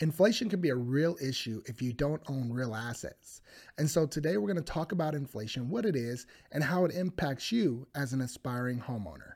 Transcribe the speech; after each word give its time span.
Inflation 0.00 0.48
can 0.48 0.60
be 0.60 0.70
a 0.70 0.74
real 0.74 1.16
issue 1.22 1.62
if 1.66 1.80
you 1.80 1.92
don't 1.92 2.20
own 2.28 2.52
real 2.52 2.74
assets. 2.74 3.42
And 3.78 3.88
so 3.88 4.06
today 4.06 4.36
we're 4.36 4.52
going 4.52 4.56
to 4.56 4.72
talk 4.72 4.90
about 4.90 5.14
inflation, 5.14 5.70
what 5.70 5.86
it 5.86 5.94
is, 5.94 6.26
and 6.50 6.64
how 6.64 6.84
it 6.84 6.92
impacts 6.92 7.52
you 7.52 7.86
as 7.94 8.12
an 8.12 8.20
aspiring 8.20 8.80
homeowner. 8.80 9.34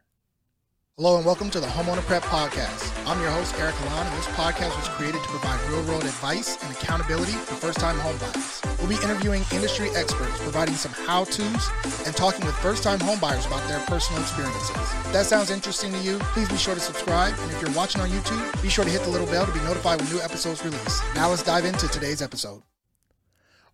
Hello 0.96 1.16
and 1.16 1.24
welcome 1.24 1.48
to 1.50 1.60
the 1.60 1.66
Homeowner 1.68 2.02
Prep 2.02 2.24
Podcast. 2.24 2.92
I'm 3.06 3.21
your 3.21 3.30
host, 3.30 3.54
Eric 3.60 3.76
Alon, 3.82 4.08
and 4.08 4.18
this 4.18 4.26
podcast 4.26 4.76
was 4.76 4.88
created 4.88 5.22
to 5.22 5.29
provide 5.29 5.60
real 5.71 5.84
world 5.84 6.03
advice 6.03 6.61
and 6.65 6.72
accountability 6.75 7.33
for 7.33 7.54
first 7.54 7.79
time 7.79 7.97
homebuyers. 7.99 8.58
We'll 8.79 8.88
be 8.88 9.03
interviewing 9.03 9.42
industry 9.53 9.90
experts, 9.97 10.38
providing 10.38 10.74
some 10.74 10.92
how 10.92 11.24
to's, 11.24 11.69
and 12.06 12.15
talking 12.15 12.47
with 12.47 12.54
first 12.56 12.85
time 12.85 13.01
homebuyers 13.01 13.47
about 13.47 13.67
their 13.67 13.81
personal 13.87 14.21
experiences. 14.22 14.71
If 14.71 15.12
that 15.12 15.26
sounds 15.26 15.51
interesting 15.51 15.90
to 15.93 15.99
you, 15.99 16.19
please 16.20 16.48
be 16.48 16.56
sure 16.56 16.74
to 16.74 16.80
subscribe. 16.80 17.34
And 17.38 17.51
if 17.51 17.61
you're 17.61 17.73
watching 17.73 18.01
on 18.01 18.09
YouTube, 18.09 18.62
be 18.62 18.69
sure 18.69 18.84
to 18.84 18.91
hit 18.91 19.02
the 19.02 19.11
little 19.11 19.27
bell 19.27 19.47
to 19.47 19.52
be 19.52 19.59
notified 19.61 20.01
when 20.01 20.11
new 20.11 20.20
episodes 20.20 20.65
release. 20.65 21.02
Now 21.16 21.29
let's 21.29 21.43
dive 21.43 21.65
into 21.65 21.88
today's 21.88 22.23
episode. 22.23 22.62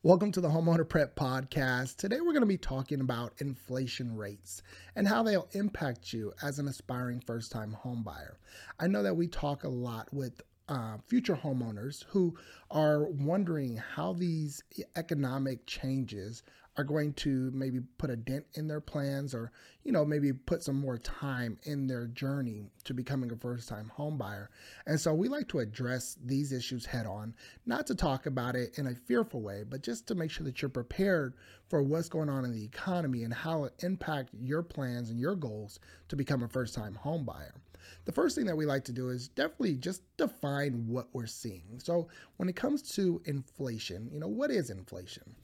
Welcome 0.03 0.33
to 0.33 0.41
the 0.41 0.49
Homeowner 0.49 0.89
Prep 0.89 1.17
Podcast. 1.17 1.97
Today 1.97 2.21
we're 2.21 2.33
going 2.33 2.41
to 2.41 2.47
be 2.47 2.59
talking 2.59 3.01
about 3.01 3.35
inflation 3.39 4.17
rates 4.17 4.63
and 4.97 5.07
how 5.07 5.23
they'll 5.23 5.49
impact 5.53 6.13
you 6.15 6.33
as 6.43 6.59
an 6.59 6.69
aspiring 6.69 7.21
first 7.21 7.53
time 7.53 7.77
homebuyer. 7.85 8.37
I 8.79 8.87
know 8.87 9.03
that 9.03 9.17
we 9.17 9.29
talk 9.29 9.65
a 9.65 9.69
lot 9.69 10.13
with 10.13 10.43
uh, 10.69 10.97
future 11.07 11.37
homeowners 11.37 12.05
who 12.09 12.35
are 12.71 13.05
wondering 13.05 13.77
how 13.77 14.13
these 14.13 14.63
economic 14.97 15.67
changes 15.67 16.43
are 16.77 16.85
going 16.85 17.13
to 17.13 17.51
maybe 17.53 17.81
put 17.99 18.11
a 18.11 18.17
dent 18.17 18.45
in 18.55 18.67
their 18.67 18.81
plans 18.81 19.35
or 19.35 19.53
you 19.85 19.93
know 19.93 20.05
maybe 20.05 20.33
put 20.33 20.63
some 20.63 20.79
more 20.79 20.99
time 20.99 21.57
in 21.65 21.87
their 21.87 22.07
journey 22.09 22.65
to 22.83 22.93
becoming 22.93 23.31
a 23.31 23.37
first 23.37 23.69
time 23.69 23.89
home 23.95 24.19
buyer 24.19 24.51
and 24.87 24.99
so 24.99 25.15
we 25.15 25.29
like 25.29 25.47
to 25.47 25.61
address 25.61 26.17
these 26.25 26.51
issues 26.53 26.85
head 26.85 27.07
on 27.07 27.33
not 27.67 27.87
to 27.87 27.95
talk 27.95 28.27
about 28.27 28.57
it 28.57 28.77
in 28.79 28.89
a 28.89 28.95
fearful 28.95 29.41
way 29.41 29.63
but 29.69 29.83
just 29.83 30.07
to 30.07 30.15
make 30.15 30.31
sure 30.31 30.45
that 30.45 30.61
you're 30.61 30.69
prepared 30.69 31.35
for 31.69 31.83
what's 31.83 32.09
going 32.09 32.29
on 32.29 32.45
in 32.45 32.53
the 32.53 32.65
economy 32.65 33.23
and 33.23 33.33
how 33.33 33.65
it 33.65 33.73
impact 33.81 34.31
your 34.41 34.63
plans 34.63 35.11
and 35.11 35.21
your 35.21 35.37
goals 35.37 35.79
to 36.09 36.17
become 36.17 36.43
a 36.43 36.49
first 36.49 36.75
time 36.75 36.95
home 36.95 37.25
buyer 37.25 37.55
the 38.05 38.13
first 38.13 38.37
thing 38.37 38.47
that 38.47 38.57
we 38.57 38.67
like 38.67 38.85
to 38.85 38.93
do 38.93 39.09
is 39.09 39.29
definitely 39.29 39.77
just 39.77 40.03
define 40.17 40.87
what 40.87 41.09
we're 41.13 41.27
seeing. 41.27 41.79
So, 41.79 42.09
when 42.37 42.49
it 42.49 42.57
comes 42.57 42.83
to 42.95 43.21
inflation, 43.25 44.11
you 44.13 44.21
know, 44.21 44.29
what 44.29 44.51
is 44.51 44.71
inflation? 44.71 45.35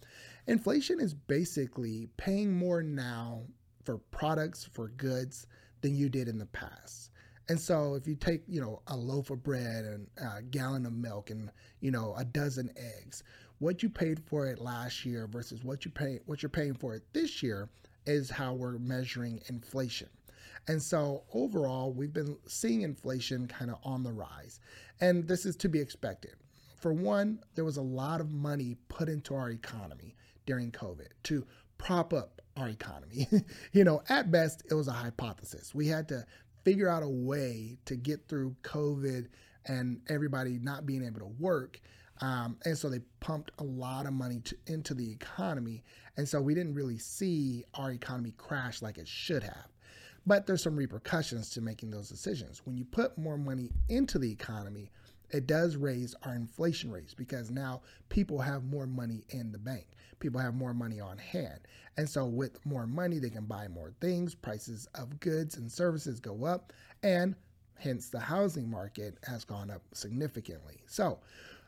Inflation 0.47 1.01
is 1.01 1.15
basically 1.15 2.09
paying 2.17 2.53
more 2.53 2.83
now 2.83 3.43
for 3.85 3.99
products, 3.99 4.69
for 4.73 4.89
goods 4.89 5.47
than 5.81 5.97
you 5.97 6.09
did 6.09 6.29
in 6.29 6.39
the 6.39 6.47
past. 6.47 7.11
And 7.49 7.59
so 7.59 7.95
if 7.95 8.07
you 8.07 8.15
take, 8.15 8.43
you 8.47 8.61
know, 8.61 8.81
a 8.87 8.97
loaf 8.97 9.31
of 9.31 9.43
bread 9.43 9.85
and 9.85 10.07
a 10.19 10.41
gallon 10.41 10.87
of 10.87 10.93
milk 10.93 11.31
and, 11.31 11.51
you 11.81 11.91
know, 11.91 12.15
a 12.17 12.25
dozen 12.25 12.71
eggs, 12.77 13.25
what 13.59 13.83
you 13.83 13.89
paid 13.91 14.21
for 14.21 14.47
it 14.47 14.61
last 14.61 15.05
year 15.05 15.27
versus 15.27 15.65
what 15.65 15.85
you 15.85 15.91
pay 15.91 16.21
what 16.27 16.43
you're 16.43 16.51
paying 16.51 16.75
for 16.75 16.95
it 16.95 17.03
this 17.13 17.43
year 17.43 17.69
is 18.07 18.31
how 18.31 18.55
we're 18.55 18.79
measuring 18.79 19.43
inflation. 19.49 20.09
And 20.69 20.83
so 20.83 21.25
overall, 21.33 21.93
we've 21.93 22.13
been 22.13 22.37
seeing 22.47 22.83
inflation 22.83 23.47
kind 23.47 23.71
of 23.71 23.79
on 23.83 24.03
the 24.03 24.13
rise. 24.13 24.61
And 25.01 25.27
this 25.27 25.47
is 25.47 25.57
to 25.57 25.69
be 25.69 25.81
expected. 25.81 26.35
For 26.81 26.93
one, 26.93 27.41
there 27.55 27.65
was 27.65 27.77
a 27.77 27.83
lot 27.83 28.21
of 28.21 28.31
money 28.31 28.77
put 28.89 29.09
into 29.09 29.35
our 29.35 29.51
economy 29.51 30.17
during 30.47 30.73
COVID 30.73 31.09
to 31.25 31.47
prop 31.79 32.13
up 32.13 32.41
our 32.57 32.69
economy. 32.69 33.29
you 33.73 33.85
know, 33.85 34.03
at 34.09 34.31
best, 34.31 34.63
it 34.71 34.75
was 34.75 34.89
a 34.89 34.93
hypothesis. 34.93 35.75
We 35.75 35.87
had 35.89 36.09
to 36.09 36.25
figure 36.65 36.89
out 36.89 37.03
a 37.03 37.09
way 37.09 37.79
to 37.87 37.97
get 37.97 38.29
through 38.29 38.57
COVID 38.63 39.29
and 39.67 40.01
everybody 40.09 40.59
not 40.59 40.87
being 40.87 41.05
able 41.05 41.21
to 41.21 41.33
work. 41.39 41.81
Um, 42.21 42.59
and 42.65 42.77
so 42.77 42.89
they 42.89 43.01
pumped 43.21 43.51
a 43.59 43.65
lot 43.65 44.07
of 44.07 44.13
money 44.13 44.41
to, 44.41 44.57
into 44.67 44.95
the 44.95 45.11
economy. 45.11 45.83
And 46.17 46.29
so 46.29 46.41
we 46.41 46.55
didn't 46.55 46.75
really 46.75 46.99
see 46.99 47.65
our 47.75 47.93
economy 47.93 48.33
crash 48.37 48.83
like 48.83 48.99
it 48.99 49.09
should 49.09 49.43
have. 49.43 49.69
But 50.27 50.47
there's 50.47 50.63
some 50.63 50.77
repercussions 50.77 51.51
to 51.51 51.61
making 51.61 51.91
those 51.91 52.09
decisions. 52.09 52.63
When 52.65 52.77
you 52.77 52.85
put 52.85 53.17
more 53.17 53.39
money 53.39 53.71
into 53.89 54.19
the 54.19 54.31
economy, 54.31 54.91
it 55.31 55.47
does 55.47 55.77
raise 55.77 56.15
our 56.23 56.35
inflation 56.35 56.91
rates 56.91 57.15
because 57.15 57.51
now 57.51 57.83
people 58.09 58.41
have 58.41 58.65
more 58.65 58.87
money 58.87 59.25
in 59.31 59.53
the 59.53 59.59
bank. 59.59 59.87
People 60.19 60.41
have 60.41 60.55
more 60.55 60.75
money 60.75 61.01
on 61.01 61.17
hand. 61.19 61.61
And 61.97 62.09
so, 62.09 62.27
with 62.27 62.65
more 62.67 62.87
money, 62.87 63.19
they 63.19 63.31
can 63.31 63.47
buy 63.47 63.69
more 63.69 63.93
things. 64.01 64.35
Prices 64.35 64.89
of 64.95 65.19
goods 65.21 65.57
and 65.57 65.71
services 65.71 66.21
go 66.21 66.45
up, 66.45 66.73
and 67.03 67.35
hence 67.79 68.09
the 68.09 68.21
housing 68.21 68.71
market 68.71 69.17
has 69.25 69.45
gone 69.45 69.71
up 69.71 69.83
significantly. 69.93 70.83
So, 70.87 71.21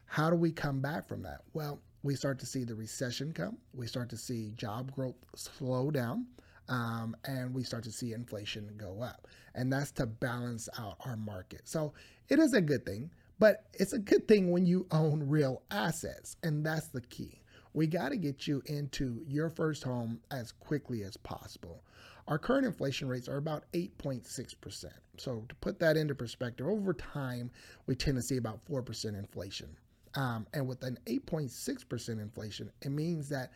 how 0.07 0.29
do 0.29 0.37
we 0.37 0.53
come 0.53 0.81
back 0.81 1.09
from 1.09 1.23
that? 1.23 1.43
Well, 1.55 1.81
we 2.03 2.15
start 2.15 2.39
to 2.41 2.47
see 2.47 2.65
the 2.65 2.75
recession 2.75 3.33
come, 3.33 3.57
we 3.73 3.87
start 3.87 4.11
to 4.11 4.17
see 4.17 4.53
job 4.57 4.93
growth 4.93 5.15
slow 5.35 5.91
down. 5.91 6.27
Um, 6.69 7.17
and 7.25 7.55
we 7.55 7.65
start 7.65 7.85
to 7.85 7.93
see 7.93 8.13
inflation 8.13 8.73
go 8.77 9.03
up. 9.03 9.27
And 9.55 9.73
that's 9.73 9.91
to 9.93 10.07
balance 10.07 10.69
out 10.79 10.97
our 11.05 11.17
market. 11.17 11.63
So 11.65 11.93
it 12.29 12.39
is 12.39 12.55
a 12.55 12.61
good 12.61 12.87
thing. 12.87 13.11
But 13.43 13.65
it's 13.73 13.93
a 13.93 13.99
good 13.99 14.29
thing 14.29 14.53
when 14.53 14.67
you 14.67 14.87
own 14.93 15.29
real 15.29 15.63
assets, 15.73 16.37
and 16.45 16.65
that's 16.65 16.87
the 16.91 17.01
key. 17.01 17.41
We 17.75 17.89
got 17.89 18.11
to 18.11 18.17
get 18.17 18.47
you 18.47 18.63
into 18.67 19.21
your 19.27 19.51
first 19.51 19.83
home 19.83 20.21
as 20.31 20.53
quickly 20.53 21.03
as 21.03 21.17
possible. 21.17 21.83
Our 22.29 22.39
current 22.39 22.67
inflation 22.67 23.09
rates 23.09 23.29
are 23.29 23.39
about 23.39 23.65
8.6%. 23.73 24.85
So, 25.19 25.45
to 25.49 25.55
put 25.57 25.81
that 25.81 25.97
into 25.97 26.15
perspective, 26.15 26.69
over 26.69 26.95
time, 26.95 27.51
we 27.87 27.97
tend 27.97 28.17
to 28.17 28.23
see 28.23 28.37
about 28.37 28.65
4% 28.65 29.19
inflation. 29.19 29.77
Um, 30.15 30.47
and 30.55 30.69
with 30.69 30.85
an 30.85 30.99
8.6% 31.07 32.09
inflation, 32.11 32.71
it 32.83 32.91
means 32.91 33.29
that 33.31 33.51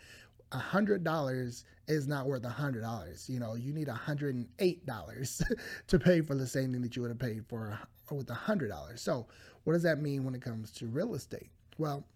$100 0.53 1.65
is 1.89 2.07
not 2.07 2.27
worth 2.27 2.45
a 2.45 2.49
$100. 2.49 3.29
You 3.29 3.41
know, 3.41 3.55
you 3.55 3.73
need 3.73 3.89
a 3.89 3.95
$108 3.95 5.43
to 5.87 5.99
pay 5.99 6.21
for 6.21 6.35
the 6.35 6.47
same 6.47 6.73
thing 6.73 6.83
that 6.83 6.97
you 6.97 7.03
would 7.03 7.11
have 7.11 7.19
paid 7.19 7.45
for 7.47 7.79
with 8.11 8.31
a 8.31 8.35
$100. 8.35 8.99
So, 8.99 9.27
what 9.65 9.73
does 9.73 9.83
that 9.83 10.01
mean 10.01 10.25
when 10.25 10.35
it 10.35 10.43
comes 10.43 10.71
to 10.73 10.87
real 10.87 11.15
estate? 11.15 11.51
Well, 11.79 12.07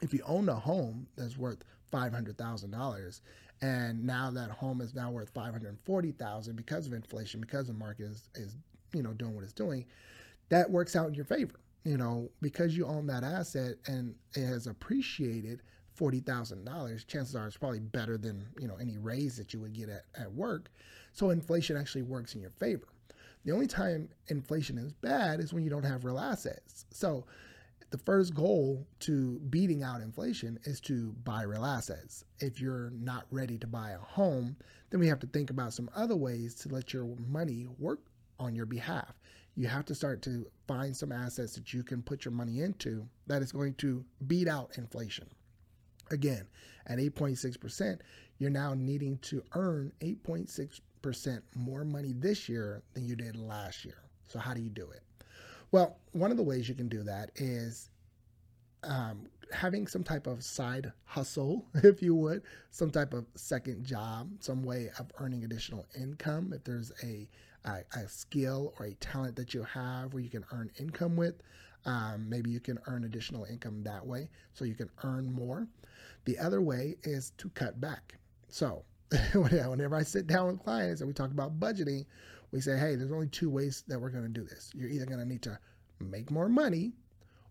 if 0.00 0.14
you 0.14 0.22
own 0.26 0.48
a 0.48 0.54
home 0.54 1.06
that's 1.16 1.36
worth 1.36 1.62
$500,000 1.92 3.20
and 3.62 4.04
now 4.04 4.30
that 4.30 4.50
home 4.50 4.80
is 4.80 4.94
now 4.94 5.10
worth 5.10 5.28
540,000 5.30 6.56
because 6.56 6.86
of 6.86 6.94
inflation, 6.94 7.40
because 7.40 7.66
the 7.66 7.74
market 7.74 8.04
is, 8.04 8.28
is, 8.34 8.56
you 8.94 9.02
know, 9.02 9.12
doing 9.12 9.34
what 9.34 9.44
it's 9.44 9.52
doing, 9.52 9.84
that 10.48 10.70
works 10.70 10.96
out 10.96 11.08
in 11.08 11.14
your 11.14 11.26
favor. 11.26 11.60
You 11.84 11.96
know, 11.96 12.30
because 12.42 12.76
you 12.76 12.84
own 12.84 13.06
that 13.06 13.24
asset 13.24 13.76
and 13.86 14.14
it 14.36 14.44
has 14.44 14.66
appreciated 14.66 15.62
$40,000, 15.98 17.06
chances 17.06 17.36
are 17.36 17.46
it's 17.46 17.56
probably 17.56 17.80
better 17.80 18.16
than, 18.16 18.46
you 18.58 18.68
know, 18.68 18.76
any 18.76 18.98
raise 18.98 19.36
that 19.36 19.52
you 19.52 19.60
would 19.60 19.72
get 19.72 19.88
at, 19.88 20.04
at 20.18 20.32
work. 20.32 20.70
So 21.12 21.30
inflation 21.30 21.76
actually 21.76 22.02
works 22.02 22.34
in 22.34 22.40
your 22.40 22.50
favor. 22.50 22.88
The 23.44 23.52
only 23.52 23.66
time 23.66 24.08
inflation 24.28 24.76
is 24.78 24.92
bad 24.92 25.40
is 25.40 25.52
when 25.52 25.64
you 25.64 25.70
don't 25.70 25.84
have 25.84 26.04
real 26.04 26.18
assets. 26.18 26.84
So 26.90 27.24
the 27.90 27.98
first 27.98 28.34
goal 28.34 28.86
to 29.00 29.40
beating 29.50 29.82
out 29.82 30.00
inflation 30.00 30.58
is 30.64 30.80
to 30.82 31.12
buy 31.24 31.42
real 31.42 31.64
assets. 31.64 32.24
If 32.38 32.60
you're 32.60 32.90
not 32.90 33.26
ready 33.30 33.58
to 33.58 33.66
buy 33.66 33.90
a 33.90 33.98
home, 33.98 34.56
then 34.90 35.00
we 35.00 35.08
have 35.08 35.18
to 35.20 35.26
think 35.26 35.50
about 35.50 35.72
some 35.72 35.90
other 35.94 36.16
ways 36.16 36.54
to 36.56 36.68
let 36.68 36.92
your 36.92 37.06
money 37.26 37.66
work 37.78 38.00
on 38.38 38.54
your 38.54 38.66
behalf. 38.66 39.14
You 39.56 39.66
have 39.66 39.84
to 39.86 39.94
start 39.94 40.22
to 40.22 40.46
find 40.68 40.96
some 40.96 41.10
assets 41.10 41.54
that 41.54 41.72
you 41.74 41.82
can 41.82 42.02
put 42.02 42.24
your 42.24 42.32
money 42.32 42.60
into 42.60 43.06
that 43.26 43.42
is 43.42 43.52
going 43.52 43.74
to 43.74 44.04
beat 44.26 44.48
out 44.48 44.78
inflation. 44.78 45.26
Again, 46.10 46.46
at 46.86 46.98
8.6%, 46.98 47.98
you're 48.38 48.50
now 48.50 48.74
needing 48.74 49.18
to 49.18 49.42
earn 49.54 49.92
8.6 50.00 50.80
percent 51.02 51.42
more 51.54 51.84
money 51.84 52.12
this 52.12 52.48
year 52.48 52.82
than 52.94 53.06
you 53.06 53.16
did 53.16 53.36
last 53.36 53.84
year. 53.84 54.02
So, 54.28 54.38
how 54.38 54.54
do 54.54 54.60
you 54.60 54.70
do 54.70 54.88
it? 54.90 55.02
Well, 55.72 55.98
one 56.12 56.30
of 56.30 56.36
the 56.36 56.42
ways 56.42 56.68
you 56.68 56.74
can 56.74 56.88
do 56.88 57.02
that 57.04 57.30
is 57.36 57.90
um, 58.82 59.26
having 59.52 59.86
some 59.86 60.02
type 60.02 60.26
of 60.26 60.42
side 60.42 60.92
hustle, 61.04 61.66
if 61.74 62.02
you 62.02 62.14
would, 62.14 62.42
some 62.70 62.90
type 62.90 63.14
of 63.14 63.26
second 63.34 63.84
job, 63.84 64.30
some 64.40 64.62
way 64.62 64.90
of 64.98 65.10
earning 65.18 65.44
additional 65.44 65.86
income. 65.98 66.52
If 66.54 66.64
there's 66.64 66.92
a, 67.02 67.28
a, 67.64 67.82
a 67.94 68.08
skill 68.08 68.74
or 68.78 68.86
a 68.86 68.94
talent 68.94 69.36
that 69.36 69.54
you 69.54 69.62
have 69.62 70.12
where 70.12 70.22
you 70.22 70.30
can 70.30 70.44
earn 70.52 70.70
income 70.78 71.16
with, 71.16 71.34
um, 71.84 72.28
maybe 72.28 72.50
you 72.50 72.60
can 72.60 72.78
earn 72.86 73.04
additional 73.04 73.44
income 73.44 73.82
that 73.84 74.06
way 74.06 74.28
so 74.52 74.64
you 74.64 74.74
can 74.74 74.90
earn 75.02 75.32
more. 75.32 75.66
The 76.24 76.38
other 76.38 76.60
way 76.60 76.96
is 77.02 77.32
to 77.38 77.48
cut 77.50 77.80
back. 77.80 78.18
So, 78.48 78.84
whenever 79.32 79.96
I 79.96 80.02
sit 80.02 80.26
down 80.26 80.48
with 80.48 80.62
clients 80.62 81.00
and 81.00 81.08
we 81.08 81.14
talk 81.14 81.30
about 81.30 81.58
budgeting, 81.58 82.04
we 82.52 82.60
say, 82.60 82.76
hey, 82.78 82.94
there's 82.94 83.12
only 83.12 83.28
two 83.28 83.50
ways 83.50 83.84
that 83.88 84.00
we're 84.00 84.10
going 84.10 84.24
to 84.24 84.28
do 84.28 84.44
this. 84.44 84.70
You're 84.74 84.88
either 84.88 85.06
going 85.06 85.20
to 85.20 85.24
need 85.24 85.42
to 85.42 85.58
make 86.00 86.30
more 86.30 86.48
money 86.48 86.92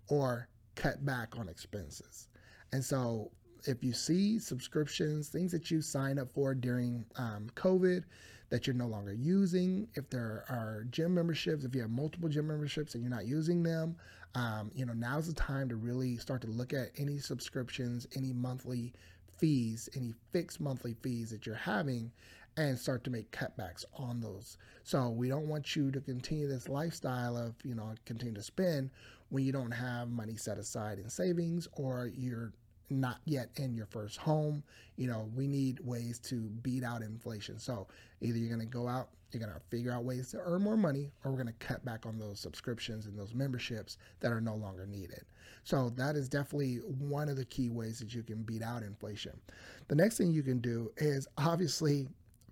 or 0.08 0.48
cut 0.76 1.06
back 1.06 1.38
on 1.38 1.50
expenses. 1.50 2.28
And 2.72 2.84
so 2.84 3.32
if 3.66 3.84
you 3.84 3.94
see 3.94 4.40
subscriptions, 4.40 5.30
things 5.30 5.52
that 5.52 5.70
you 5.70 5.82
sign 5.82 6.20
up 6.20 6.32
for 6.32 6.54
during 6.54 7.06
um, 7.16 7.48
COVID, 7.56 8.04
that 8.50 8.66
you're 8.66 8.76
no 8.76 8.88
longer 8.88 9.14
using, 9.14 9.88
if 9.94 10.10
there 10.10 10.44
are 10.50 10.86
gym 10.90 11.14
memberships, 11.14 11.64
if 11.64 11.76
you 11.76 11.82
have 11.82 11.90
multiple 11.90 12.30
gym 12.30 12.48
memberships 12.48 12.96
and 12.96 13.04
you're 13.04 13.12
not 13.12 13.26
using 13.26 13.62
them, 13.62 13.96
um, 14.36 14.72
you 14.74 14.86
know, 14.86 14.94
now's 14.94 15.28
the 15.28 15.34
time 15.34 15.70
to 15.70 15.76
really 15.76 16.18
start 16.18 16.42
to 16.42 16.48
look 16.48 16.74
at 16.74 16.90
any 16.98 17.20
subscriptions, 17.20 18.08
any 18.16 18.34
monthly 18.34 18.94
fees, 19.38 19.88
any 19.96 20.14
fixed 20.32 20.60
monthly 20.60 20.96
fees 21.02 21.30
that 21.30 21.46
you're 21.46 21.56
having, 21.56 22.12
and 22.58 22.78
start 22.78 23.04
to 23.04 23.10
make 23.10 23.32
cutbacks 23.32 23.86
on 23.96 24.20
those. 24.20 24.58
So 24.84 25.10
we 25.10 25.30
don't 25.30 25.48
want 25.48 25.76
you 25.76 25.92
to 25.92 26.02
continue 26.02 26.48
this 26.48 26.68
lifestyle 26.68 27.38
of, 27.38 27.54
you 27.64 27.76
know, 27.76 27.94
continue 28.06 28.34
to 28.34 28.44
spend 28.44 28.90
when 29.30 29.46
you 29.46 29.52
don't 29.52 29.72
have 29.72 30.10
money 30.10 30.36
set 30.36 30.58
aside 30.58 31.00
in 31.00 31.10
savings 31.10 31.68
or 31.74 32.10
you're 32.16 32.52
not 32.90 33.20
yet 33.26 33.50
in 33.56 33.76
your 33.76 33.86
first 33.86 34.18
home. 34.18 34.64
You 34.96 35.08
know, 35.08 35.30
we 35.36 35.48
need 35.48 35.80
ways 35.82 36.20
to 36.20 36.36
beat 36.36 36.84
out 36.84 37.02
inflation. 37.02 37.60
So 37.60 37.88
either 38.22 38.38
you're 38.38 38.56
going 38.56 38.68
to 38.68 38.74
go 38.74 38.88
out, 38.88 39.10
you're 39.32 39.42
going 39.42 39.54
to 39.54 39.62
figure 39.70 39.92
out 39.92 40.04
ways 40.04 40.32
to 40.32 40.40
earn 40.40 40.64
more 40.64 40.78
money, 40.78 41.12
or 41.24 41.32
we're 41.32 41.42
going 41.42 41.54
to 41.54 41.66
cut 41.66 41.86
back 41.86 42.06
on 42.06 42.18
those 42.18 42.40
subscriptions 42.40 43.06
and 43.06 43.18
those 43.18 43.34
memberships 43.34 43.98
that 44.20 44.32
are 44.32 44.42
no 44.42 44.56
longer 44.56 44.86
needed. 44.86 45.24
So 45.64 45.92
that 45.92 46.16
is 46.16 46.28
definitely 46.30 46.78
one 46.78 47.30
of 47.30 47.38
the 47.38 47.46
key 47.46 47.70
ways 47.70 48.00
that 48.00 48.14
you 48.14 48.24
can 48.24 48.44
beat 48.44 48.64
out 48.64 48.82
inflation. 48.82 49.40
The 49.88 49.96
next 49.96 50.18
thing 50.18 50.32
you 50.32 50.44
can 50.44 50.60
do 50.60 50.92
is 50.98 51.28
obviously 51.38 52.08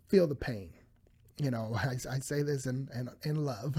feel 0.08 0.28
the 0.28 0.36
pain. 0.36 0.70
You 1.38 1.52
know, 1.52 1.76
I, 1.76 1.96
I 2.10 2.20
say 2.20 2.44
this 2.44 2.66
in, 2.66 2.90
in, 2.94 3.10
in 3.24 3.46
love. 3.46 3.76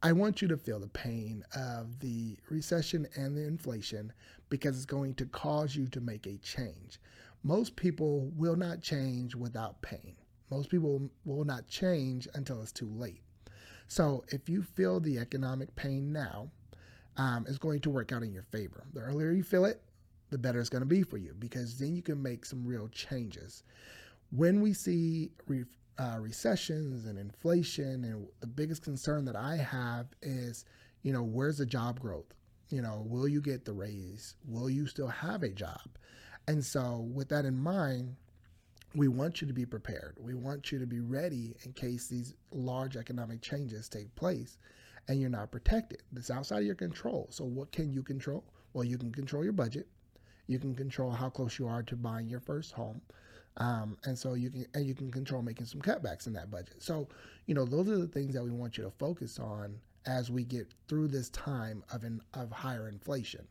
I 0.00 0.12
want 0.12 0.40
you 0.40 0.46
to 0.48 0.56
feel 0.56 0.78
the 0.78 0.86
pain 0.86 1.42
of 1.56 1.98
the 1.98 2.36
recession 2.50 3.08
and 3.16 3.36
the 3.36 3.44
inflation 3.44 4.12
because 4.48 4.76
it's 4.76 4.86
going 4.86 5.14
to 5.14 5.26
cause 5.26 5.74
you 5.74 5.88
to 5.88 6.00
make 6.00 6.26
a 6.26 6.38
change. 6.38 7.00
Most 7.42 7.74
people 7.74 8.30
will 8.36 8.54
not 8.54 8.80
change 8.80 9.34
without 9.34 9.82
pain. 9.82 10.14
Most 10.50 10.70
people 10.70 11.10
will 11.24 11.44
not 11.44 11.66
change 11.66 12.28
until 12.34 12.62
it's 12.62 12.70
too 12.70 12.88
late. 12.88 13.22
So 13.88 14.24
if 14.28 14.48
you 14.48 14.62
feel 14.62 15.00
the 15.00 15.18
economic 15.18 15.74
pain 15.74 16.12
now, 16.12 16.48
um, 17.16 17.44
it's 17.48 17.58
going 17.58 17.80
to 17.80 17.90
work 17.90 18.12
out 18.12 18.22
in 18.22 18.32
your 18.32 18.44
favor. 18.44 18.84
The 18.92 19.00
earlier 19.00 19.32
you 19.32 19.42
feel 19.42 19.64
it, 19.64 19.82
the 20.30 20.38
better 20.38 20.60
it's 20.60 20.68
going 20.68 20.82
to 20.82 20.86
be 20.86 21.02
for 21.02 21.16
you 21.16 21.34
because 21.40 21.76
then 21.76 21.96
you 21.96 22.02
can 22.02 22.22
make 22.22 22.44
some 22.44 22.64
real 22.64 22.86
changes. 22.88 23.64
When 24.30 24.60
we 24.60 24.74
see 24.74 25.32
re- 25.48 25.64
uh, 25.98 26.16
recessions 26.20 27.06
and 27.06 27.18
inflation, 27.18 28.04
and 28.04 28.28
the 28.40 28.46
biggest 28.46 28.82
concern 28.82 29.24
that 29.24 29.36
I 29.36 29.56
have 29.56 30.06
is, 30.22 30.64
you 31.02 31.12
know, 31.12 31.22
where's 31.22 31.58
the 31.58 31.66
job 31.66 32.00
growth? 32.00 32.32
You 32.70 32.82
know, 32.82 33.04
will 33.06 33.26
you 33.26 33.40
get 33.40 33.64
the 33.64 33.72
raise? 33.72 34.34
Will 34.46 34.70
you 34.70 34.86
still 34.86 35.08
have 35.08 35.42
a 35.42 35.48
job? 35.48 35.88
And 36.46 36.64
so, 36.64 37.08
with 37.12 37.28
that 37.30 37.44
in 37.44 37.56
mind, 37.56 38.16
we 38.94 39.08
want 39.08 39.40
you 39.40 39.46
to 39.46 39.52
be 39.52 39.66
prepared. 39.66 40.16
We 40.18 40.34
want 40.34 40.72
you 40.72 40.78
to 40.78 40.86
be 40.86 41.00
ready 41.00 41.56
in 41.64 41.72
case 41.72 42.08
these 42.08 42.34
large 42.52 42.96
economic 42.96 43.42
changes 43.42 43.88
take 43.88 44.14
place 44.14 44.58
and 45.08 45.20
you're 45.20 45.30
not 45.30 45.50
protected. 45.50 46.02
That's 46.12 46.30
outside 46.30 46.60
of 46.60 46.66
your 46.66 46.74
control. 46.74 47.26
So, 47.30 47.44
what 47.44 47.72
can 47.72 47.92
you 47.92 48.02
control? 48.02 48.44
Well, 48.72 48.84
you 48.84 48.98
can 48.98 49.12
control 49.12 49.42
your 49.42 49.52
budget. 49.52 49.88
You 50.46 50.58
can 50.58 50.74
control 50.74 51.10
how 51.10 51.28
close 51.28 51.58
you 51.58 51.66
are 51.66 51.82
to 51.82 51.96
buying 51.96 52.28
your 52.28 52.40
first 52.40 52.72
home. 52.72 53.00
Um, 53.58 53.98
and 54.04 54.16
so 54.16 54.34
you 54.34 54.50
can 54.50 54.66
and 54.74 54.86
you 54.86 54.94
can 54.94 55.10
control 55.10 55.42
making 55.42 55.66
some 55.66 55.80
cutbacks 55.80 56.26
in 56.26 56.32
that 56.34 56.50
budget. 56.50 56.82
So, 56.82 57.08
you 57.46 57.54
know, 57.54 57.64
those 57.64 57.88
are 57.88 57.98
the 57.98 58.06
things 58.06 58.34
that 58.34 58.44
we 58.44 58.50
want 58.50 58.78
you 58.78 58.84
to 58.84 58.90
focus 58.90 59.38
on 59.38 59.76
as 60.06 60.30
we 60.30 60.44
get 60.44 60.72
through 60.86 61.08
this 61.08 61.28
time 61.30 61.82
of 61.92 62.04
an, 62.04 62.20
of 62.34 62.50
higher 62.50 62.88
inflation. 62.88 63.46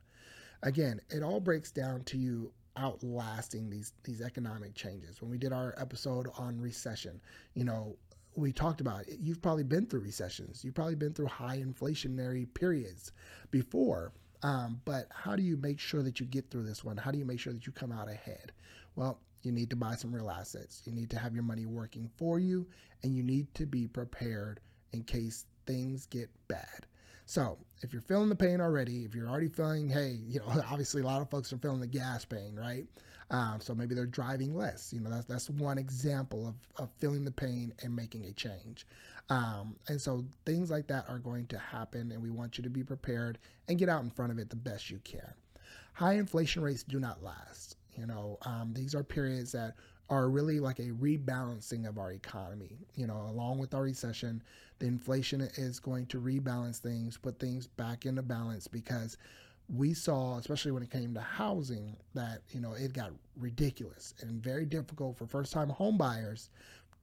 Again, 0.64 1.02
it 1.10 1.24
all 1.24 1.40
breaks 1.40 1.72
down 1.72 2.04
to 2.06 2.18
you 2.18 2.52
outlasting 2.78 3.70
these 3.70 3.94
these 4.04 4.22
economic 4.22 4.76
changes. 4.76 5.22
When 5.22 5.30
we 5.30 5.38
did 5.38 5.52
our 5.52 5.76
episode 5.78 6.28
on 6.38 6.60
recession, 6.60 7.20
you 7.54 7.66
know, 7.66 7.98
we 8.36 8.54
talked 8.54 8.80
about 8.80 9.08
it. 9.08 9.20
You've 9.20 9.42
probably 9.42 9.64
been 9.64 9.88
through 9.88 10.02
recessions. 10.02 10.64
You've 10.64 10.76
probably 10.76 10.96
been 10.96 11.14
through 11.14 11.28
high 11.28 11.58
inflationary 11.58 12.52
periods 12.54 13.12
before. 13.52 14.14
Um, 14.44 14.80
but 14.86 15.08
how 15.12 15.36
do 15.36 15.42
you 15.42 15.58
make 15.58 15.80
sure 15.80 16.04
that 16.04 16.20
you 16.20 16.28
get 16.28 16.50
through 16.52 16.64
this 16.64 16.84
one? 16.84 16.96
How 16.96 17.10
do 17.10 17.18
you 17.18 17.26
make 17.26 17.40
sure 17.40 17.52
that 17.54 17.66
you 17.66 17.74
come 17.74 17.92
out 17.92 18.08
ahead? 18.08 18.52
Well, 18.96 19.20
you 19.44 19.52
need 19.52 19.70
to 19.70 19.76
buy 19.76 19.96
some 19.96 20.14
real 20.14 20.30
assets. 20.30 20.82
You 20.86 20.94
need 20.94 21.10
to 21.12 21.20
have 21.20 21.34
your 21.34 21.44
money 21.44 21.66
working 21.66 22.10
for 22.18 22.40
you, 22.40 22.68
and 23.04 23.16
you 23.16 23.24
need 23.24 23.54
to 23.56 23.66
be 23.66 23.88
prepared 23.88 24.60
in 24.94 25.04
case 25.04 25.46
things 25.66 26.06
get 26.08 26.30
bad. 26.48 26.86
So, 27.26 27.58
if 27.82 27.92
you're 27.92 28.02
feeling 28.02 28.30
the 28.30 28.36
pain 28.36 28.62
already, 28.62 29.04
if 29.04 29.14
you're 29.14 29.28
already 29.28 29.50
feeling, 29.50 29.90
hey, 29.90 30.18
you 30.28 30.40
know, 30.40 30.46
obviously 30.72 31.02
a 31.02 31.06
lot 31.06 31.22
of 31.22 31.30
folks 31.30 31.52
are 31.52 31.58
feeling 31.58 31.82
the 31.82 31.88
gas 31.88 32.26
pain, 32.26 32.56
right? 32.56 32.88
Um, 33.30 33.60
so 33.60 33.76
maybe 33.76 33.94
they're 33.94 34.06
driving 34.06 34.56
less. 34.56 34.94
You 34.94 35.02
know, 35.02 35.10
that's 35.10 35.26
that's 35.26 35.50
one 35.50 35.78
example 35.78 36.48
of, 36.48 36.56
of 36.82 36.90
feeling 37.00 37.26
the 37.26 37.32
pain 37.32 37.74
and 37.84 37.96
making 37.96 38.26
a 38.26 38.32
change. 38.32 38.88
Um, 39.30 39.76
and 39.90 40.00
so 40.00 40.24
things 40.46 40.72
like 40.72 40.88
that 40.88 41.10
are 41.10 41.20
going 41.20 41.48
to 41.48 41.58
happen, 41.58 42.12
and 42.12 42.22
we 42.22 42.30
want 42.30 42.58
you 42.58 42.64
to 42.64 42.70
be 42.70 42.84
prepared 42.84 43.38
and 43.68 43.78
get 43.78 43.90
out 43.90 44.04
in 44.04 44.10
front 44.10 44.32
of 44.32 44.40
it 44.40 44.50
the 44.50 44.56
best 44.56 44.90
you 44.90 45.00
can. 45.04 45.34
High 45.94 46.14
inflation 46.14 46.62
rates 46.62 46.84
do 46.84 47.00
not 47.00 47.24
last. 47.24 47.76
You 47.98 48.06
know, 48.06 48.38
um, 48.44 48.74
these 48.74 48.94
are 48.96 49.04
periods 49.04 49.52
that 49.54 49.76
are 50.10 50.30
really 50.30 50.60
like 50.60 50.80
a 50.80 50.90
rebalancing 50.92 51.88
of 51.88 51.98
our 51.98 52.12
economy. 52.12 52.78
You 52.96 53.08
know, 53.08 53.26
along 53.30 53.60
with 53.60 53.74
our 53.74 53.84
recession, 53.84 54.42
the 54.80 54.88
inflation 54.88 55.42
is 55.42 55.80
going 55.80 56.06
to 56.08 56.22
rebalance 56.22 56.78
things, 56.78 57.18
put 57.18 57.40
things 57.40 57.68
back 57.68 58.06
into 58.06 58.22
balance 58.22 58.68
because 58.68 59.18
we 59.76 59.94
saw, 59.94 60.38
especially 60.38 60.72
when 60.72 60.84
it 60.84 60.92
came 60.92 61.14
to 61.14 61.20
housing, 61.22 61.98
that 62.14 62.42
you 62.52 62.62
know 62.62 62.74
it 62.74 62.94
got 62.94 63.12
ridiculous 63.36 64.14
and 64.22 64.42
very 64.42 64.66
difficult 64.66 65.18
for 65.18 65.26
first-time 65.26 65.70
home 65.70 65.98
buyers 65.98 66.50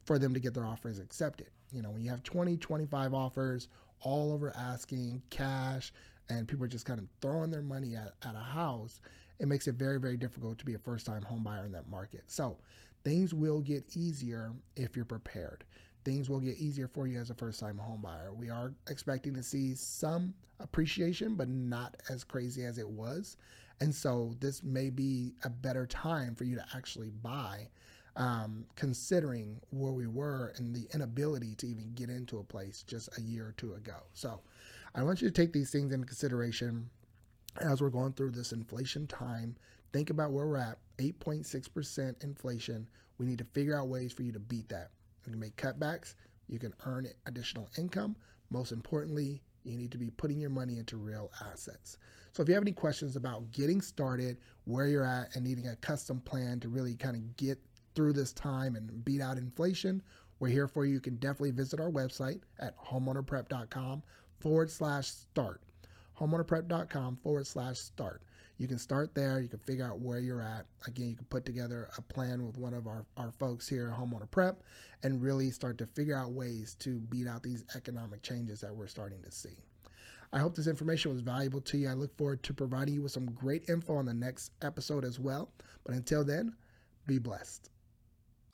for 0.05 0.19
them 0.19 0.33
to 0.33 0.41
get 0.41 0.55
their 0.55 0.67
offers 0.67 0.99
accepted. 0.99 1.49
You 1.73 1.83
know, 1.83 1.91
when 1.91 2.03
you 2.03 2.11
have 2.11 2.23
20, 2.23 2.57
25 2.57 3.15
offers 3.15 3.69
all 4.01 4.33
over 4.33 4.53
asking 4.57 5.23
cash, 5.31 5.93
and 6.29 6.47
people 6.47 6.65
are 6.65 6.69
just 6.69 6.87
kind 6.87 7.01
of 7.01 7.07
throwing 7.21 7.51
their 7.51 7.63
money 7.63 7.97
at, 7.97 8.13
at 8.23 8.35
a 8.35 8.39
house, 8.39 9.01
it 9.39 9.49
makes 9.49 9.67
it 9.67 9.75
very, 9.75 9.99
very 9.99 10.17
difficult 10.17 10.59
to 10.59 10.65
be 10.65 10.75
a 10.75 10.79
first 10.79 11.07
time 11.07 11.23
home 11.23 11.43
buyer 11.43 11.65
in 11.65 11.73
that 11.73 11.89
market. 11.89 12.23
So 12.27 12.57
things 13.05 13.35
will 13.35 13.61
get 13.61 13.97
easier 13.97 14.53
if 14.77 14.97
you're 14.97 15.05
prepared. 15.05 15.65
Things 16.05 16.29
will 16.29 16.41
get 16.41 16.59
easier 16.59 16.89
for 16.89 17.07
you 17.07 17.19
as 17.19 17.31
a 17.31 17.35
first 17.35 17.61
time 17.61 17.79
home 17.79 18.03
buyer. 18.03 18.33
We 18.33 18.51
are 18.51 18.73
expecting 18.89 19.35
to 19.35 19.43
see 19.43 19.75
some 19.75 20.35
appreciation, 20.61 21.35
but 21.35 21.49
not 21.49 21.97
as 22.09 22.25
crazy 22.25 22.65
as 22.65 22.79
it 22.79 22.89
was. 22.89 23.37
And 23.81 23.95
so 23.95 24.35
this 24.41 24.63
may 24.63 24.91
be 24.91 25.35
a 25.45 25.51
better 25.51 25.87
time 25.87 26.35
for 26.35 26.45
you 26.45 26.57
to 26.57 26.65
actually 26.75 27.11
buy, 27.11 27.69
um, 28.17 28.67
considering 28.77 29.61
where 29.71 29.93
we 29.93 30.07
were 30.07 30.53
and 30.57 30.75
the 30.75 30.87
inability 30.95 31.55
to 31.57 31.67
even 31.67 31.93
get 31.95 32.09
into 32.09 32.39
a 32.39 32.45
place 32.45 32.85
just 32.87 33.09
a 33.19 33.21
year 33.21 33.47
or 33.47 33.53
two 33.57 33.75
ago. 33.75 33.97
So 34.13 34.41
I 34.95 35.03
want 35.03 35.21
you 35.21 35.29
to 35.29 35.35
take 35.35 35.53
these 35.53 35.71
things 35.71 35.93
into 35.93 36.07
consideration 36.07 36.89
as 37.61 37.81
we're 37.81 37.91
going 37.91 38.13
through 38.13 38.31
this 38.31 38.53
inflation 38.53 39.07
time. 39.07 39.57
Think 39.93 40.11
about 40.11 40.33
where 40.33 40.47
we're 40.47 40.57
at 40.57 40.79
8.6% 40.99 42.25
inflation. 42.25 42.87
We 43.19 43.27
need 43.27 43.39
to 43.39 43.45
figure 43.45 43.79
out 43.79 43.89
ways 43.89 44.13
for 44.13 44.23
you 44.23 44.33
to 44.33 44.41
beat 44.41 44.69
that. 44.69 44.91
You 45.25 45.33
can 45.33 45.41
make 45.41 45.57
cutbacks, 45.57 46.15
you 46.49 46.59
can 46.59 46.75
earn 46.85 47.07
additional 47.27 47.69
income. 47.79 48.17
Most 48.51 48.73
importantly, 48.73 49.41
you 49.65 49.77
need 49.77 49.93
to 49.93 49.99
be 49.99 50.11
putting 50.11 50.39
your 50.39 50.51
money 50.51 50.79
into 50.79 50.97
real 50.97 51.31
assets. 51.51 51.99
So 52.33 52.43
if 52.43 52.49
you 52.49 52.55
have 52.55 52.65
any 52.65 52.73
questions 52.73 53.17
about 53.17 53.51
getting 53.53 53.81
started, 53.81 54.39
where 54.65 54.87
you're 54.87 55.07
at, 55.07 55.35
and 55.35 55.45
needing 55.45 55.69
a 55.69 55.77
custom 55.77 56.21
plan 56.21 56.61
to 56.61 56.69
really 56.69 56.95
kind 56.97 57.17
of 57.17 57.37
get 57.37 57.59
through 57.95 58.13
this 58.13 58.33
time 58.33 58.77
and 58.77 59.05
beat 59.05 59.21
out 59.21 59.39
inflation, 59.39 60.03
we're 60.41 60.49
here 60.49 60.69
for 60.69 60.85
you. 60.85 60.95
You 60.95 61.01
can 61.01 61.17
definitely 61.17 61.53
visit 61.53 61.81
our 61.81 61.91
website 61.91 62.41
at 62.59 62.77
homeownerprep.com 62.79 64.03
forward 64.41 64.71
slash 64.71 65.09
start 65.09 65.63
homeownerprep.com 66.19 67.19
forward 67.23 67.47
slash 67.47 67.79
start. 67.79 68.23
You 68.59 68.69
can 68.69 68.79
start 68.79 69.15
there. 69.15 69.41
You 69.41 69.49
can 69.49 69.59
figure 69.59 69.85
out 69.85 70.01
where 70.01 70.21
you're 70.21 70.43
at. 70.43 70.67
Again, 70.87 71.09
you 71.09 71.17
can 71.17 71.25
put 71.27 71.45
together 71.45 71.89
a 71.99 72.03
plan 72.03 72.47
with 72.47 72.57
one 72.57 72.73
of 72.73 72.87
our, 72.87 73.05
our 73.17 73.33
folks 73.33 73.69
here 73.69 73.89
at 73.89 73.99
Homeowner 73.99 74.31
Prep 74.31 74.63
and 75.03 75.21
really 75.21 75.51
start 75.51 75.77
to 75.79 75.87
figure 75.87 76.17
out 76.17 76.33
ways 76.33 76.77
to 76.81 77.01
beat 77.01 77.27
out 77.27 77.43
these 77.43 77.65
economic 77.75 78.23
changes 78.23 78.61
that 78.61 78.75
we're 78.75 78.87
starting 78.87 79.23
to 79.23 79.31
see. 79.33 79.59
I 80.33 80.39
hope 80.39 80.55
this 80.55 80.67
information 80.67 81.13
was 81.13 81.21
valuable 81.21 81.61
to 81.63 81.79
you. 81.79 81.89
I 81.89 81.95
look 81.95 82.17
forward 82.17 82.43
to 82.45 82.55
providing 82.55 82.95
you 82.95 83.03
with 83.03 83.13
some 83.13 83.27
great 83.27 83.69
info 83.69 83.97
on 83.97 84.07
the 84.07 84.15
next 84.15 84.53
episode 84.63 85.05
as 85.05 85.19
well. 85.19 85.51
But 85.85 85.95
until 85.95 86.25
then, 86.25 86.55
be 87.07 87.19
blessed. 87.19 87.74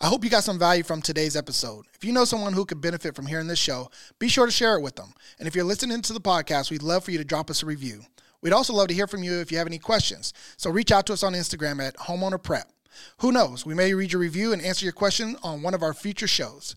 I 0.02 0.06
hope 0.06 0.24
you 0.24 0.30
got 0.30 0.44
some 0.44 0.58
value 0.58 0.82
from 0.82 1.02
today's 1.02 1.36
episode. 1.36 1.84
If 1.92 2.06
you 2.06 2.12
know 2.12 2.24
someone 2.24 2.54
who 2.54 2.64
could 2.64 2.80
benefit 2.80 3.14
from 3.14 3.26
hearing 3.26 3.48
this 3.48 3.58
show, 3.58 3.90
be 4.18 4.28
sure 4.28 4.46
to 4.46 4.52
share 4.52 4.76
it 4.76 4.80
with 4.80 4.96
them. 4.96 5.12
And 5.38 5.46
if 5.46 5.54
you're 5.54 5.62
listening 5.62 6.00
to 6.00 6.14
the 6.14 6.20
podcast, 6.22 6.70
we'd 6.70 6.82
love 6.82 7.04
for 7.04 7.10
you 7.10 7.18
to 7.18 7.24
drop 7.24 7.50
us 7.50 7.62
a 7.62 7.66
review. 7.66 8.00
We'd 8.40 8.54
also 8.54 8.72
love 8.72 8.88
to 8.88 8.94
hear 8.94 9.06
from 9.06 9.22
you 9.22 9.40
if 9.40 9.52
you 9.52 9.58
have 9.58 9.66
any 9.66 9.78
questions. 9.78 10.32
So 10.56 10.70
reach 10.70 10.90
out 10.90 11.04
to 11.08 11.12
us 11.12 11.22
on 11.22 11.34
Instagram 11.34 11.86
at 11.86 11.98
Homeowner 11.98 12.42
Prep. 12.42 12.72
Who 13.18 13.30
knows? 13.30 13.66
We 13.66 13.74
may 13.74 13.92
read 13.92 14.12
your 14.12 14.22
review 14.22 14.54
and 14.54 14.62
answer 14.62 14.86
your 14.86 14.94
question 14.94 15.36
on 15.42 15.60
one 15.60 15.74
of 15.74 15.82
our 15.82 15.92
future 15.92 16.26
shows. 16.26 16.76